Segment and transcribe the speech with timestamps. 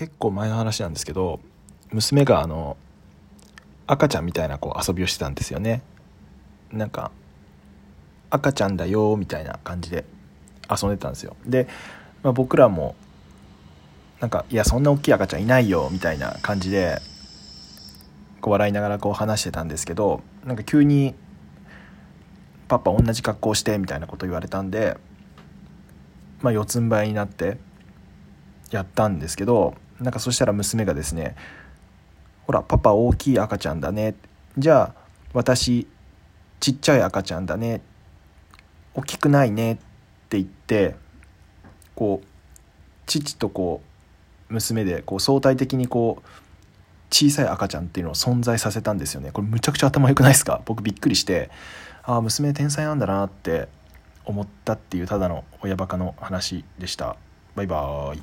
[0.00, 1.40] 結構前の話なんですけど
[1.92, 2.78] 娘があの
[3.86, 5.82] 赤ちゃんみたいなこう遊びをしてたんですよね。
[6.72, 7.10] なんか
[8.30, 10.06] 赤ちゃんだよみたいな感じで
[10.70, 11.36] 遊んでたんですよ。
[11.44, 11.68] で、
[12.22, 12.94] まあ、僕らも
[14.20, 17.02] なんかいやそんな大きい赤ちゃんいないよみたいな感じで
[18.40, 21.14] こう笑いながらこう話してたんですけどなんか急に
[22.68, 24.96] 「パパ同じ格好して」みたいなこと言われたんで
[26.40, 27.58] まあ四つん這いになって
[28.70, 31.36] やったんですけどなんかそしたら娘がですね
[32.46, 34.14] 「ほらパパ大きい赤ちゃんだね」
[34.58, 35.00] じゃあ
[35.32, 35.86] 私
[36.60, 37.80] ちっちゃい赤ちゃんだね。
[38.92, 39.76] 大きくないねっ
[40.28, 40.96] て言って
[41.94, 42.26] こう
[43.06, 43.82] 父とこ
[44.50, 46.28] う娘でこう相対的にこう
[47.10, 49.30] 小さい赤ちゃんっていうのを存在させたんですよね。
[49.30, 50.60] これむちゃくちゃ頭良くないですか？
[50.64, 51.50] 僕びっくりして
[52.02, 53.68] ああ娘天才なんだなって
[54.24, 57.16] 思ったっていうただの親バカの話でした。
[57.54, 58.22] バイバーイ。